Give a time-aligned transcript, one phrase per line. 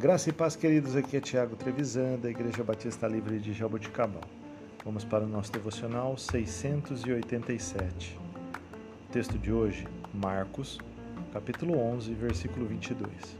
[0.00, 0.96] Graça e paz, queridos.
[0.96, 4.22] Aqui é Tiago Trevisan, da Igreja Batista Livre de Jaboticabal.
[4.82, 8.18] Vamos para o nosso devocional 687.
[8.18, 10.78] O texto de hoje, Marcos,
[11.34, 13.36] capítulo 11, versículo 22.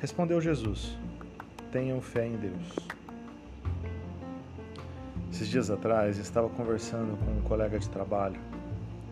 [0.00, 0.96] Respondeu Jesus:
[1.70, 2.74] Tenham fé em Deus.
[5.30, 8.40] Esses dias atrás, estava conversando com um colega de trabalho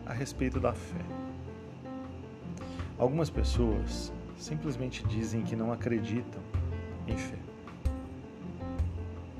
[0.07, 1.05] a respeito da fé.
[2.97, 6.41] Algumas pessoas simplesmente dizem que não acreditam
[7.07, 7.37] em fé.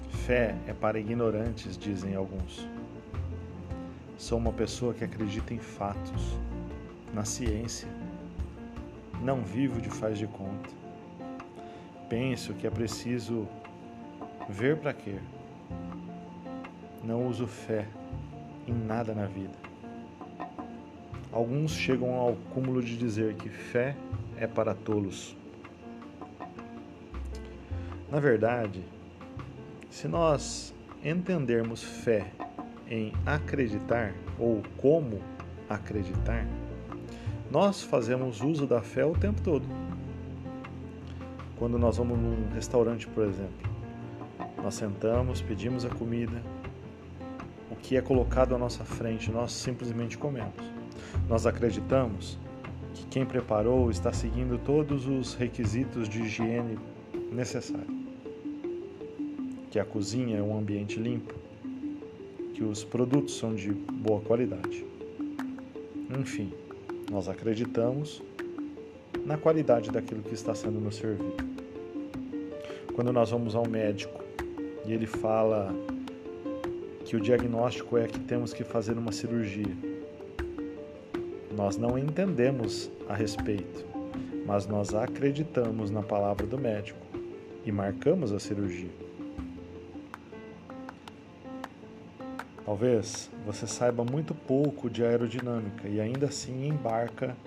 [0.09, 2.67] Fé é para ignorantes, dizem alguns.
[4.17, 6.37] Sou uma pessoa que acredita em fatos,
[7.13, 7.87] na ciência.
[9.21, 10.69] Não vivo de faz de conta.
[12.09, 13.47] Penso que é preciso
[14.49, 15.19] ver para quê.
[17.03, 17.87] Não uso fé
[18.67, 19.53] em nada na vida.
[21.31, 23.95] Alguns chegam ao cúmulo de dizer que fé
[24.37, 25.35] é para tolos.
[28.11, 28.83] Na verdade,
[29.89, 32.31] se nós entendermos fé
[32.87, 35.21] em acreditar ou como
[35.69, 36.45] acreditar,
[37.51, 39.65] nós fazemos uso da fé o tempo todo.
[41.57, 43.69] Quando nós vamos num restaurante, por exemplo,
[44.61, 46.41] nós sentamos, pedimos a comida,
[47.71, 50.63] o que é colocado à nossa frente, nós simplesmente comemos.
[51.29, 52.37] Nós acreditamos
[52.95, 56.79] que quem preparou está seguindo todos os requisitos de higiene
[57.29, 57.93] necessários.
[59.69, 61.33] Que a cozinha é um ambiente limpo,
[62.53, 64.85] que os produtos são de boa qualidade.
[66.17, 66.53] Enfim,
[67.11, 68.23] nós acreditamos
[69.25, 71.35] na qualidade daquilo que está sendo nos servido.
[72.93, 74.23] Quando nós vamos ao médico
[74.85, 75.75] e ele fala
[77.03, 79.75] que o diagnóstico é que temos que fazer uma cirurgia,
[81.55, 83.85] nós não entendemos a respeito,
[84.45, 86.99] mas nós acreditamos na palavra do médico
[87.65, 88.89] e marcamos a cirurgia.
[92.65, 97.37] Talvez você saiba muito pouco de aerodinâmica e ainda assim embarca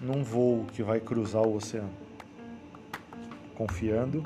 [0.00, 1.90] num voo que vai cruzar o oceano,
[3.56, 4.24] confiando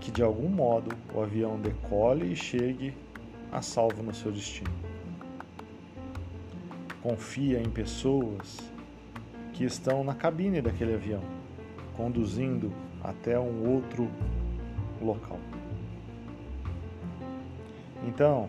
[0.00, 2.94] que de algum modo o avião decole e chegue
[3.50, 4.95] a salvo no seu destino
[7.02, 8.58] confia em pessoas
[9.52, 11.22] que estão na cabine daquele avião,
[11.96, 14.10] conduzindo até um outro
[15.00, 15.38] local.
[18.06, 18.48] Então,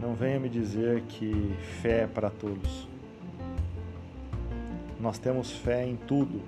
[0.00, 2.88] não venha me dizer que fé é para todos.
[5.00, 6.40] Nós temos fé em tudo: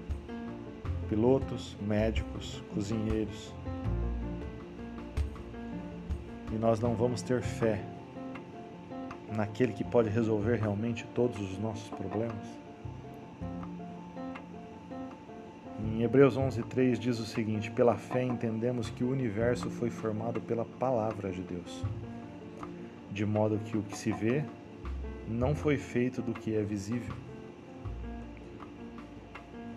[1.09, 3.55] pilotos, médicos, cozinheiros.
[6.53, 7.83] E nós não vamos ter fé
[9.37, 12.45] naquele que pode resolver realmente todos os nossos problemas?
[15.85, 20.65] Em Hebreus 11:3 diz o seguinte: Pela fé entendemos que o universo foi formado pela
[20.65, 21.85] palavra de Deus,
[23.13, 24.43] de modo que o que se vê
[25.29, 27.15] não foi feito do que é visível.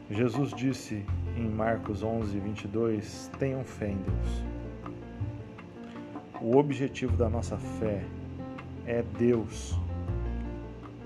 [0.09, 1.05] Jesus disse
[1.37, 4.43] em Marcos 11:22: Tenham fé em Deus.
[6.41, 8.01] O objetivo da nossa fé
[8.89, 9.77] é Deus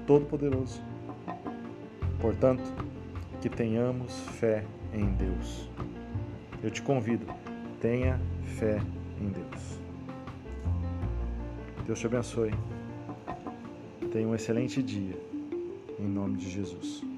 [0.07, 0.81] Todo-Poderoso.
[2.19, 2.63] Portanto,
[3.41, 5.69] que tenhamos fé em Deus.
[6.63, 7.25] Eu te convido,
[7.81, 8.19] tenha
[8.57, 8.79] fé
[9.19, 9.79] em Deus.
[11.85, 12.51] Deus te abençoe.
[14.13, 15.19] Tenha um excelente dia,
[15.99, 17.12] em nome de Jesus.